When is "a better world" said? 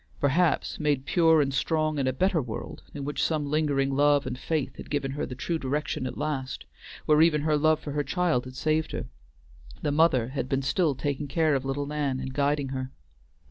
2.07-2.81